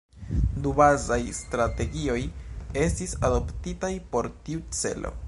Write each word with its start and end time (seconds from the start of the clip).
Du 0.63 0.71
bazaj 0.79 1.19
strategioj 1.41 2.17
estis 2.87 3.15
adoptitaj 3.29 3.93
por 4.15 4.35
tiu 4.49 4.69
celo. 4.81 5.19